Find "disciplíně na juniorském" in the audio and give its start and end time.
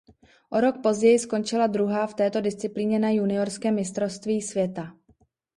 2.41-3.75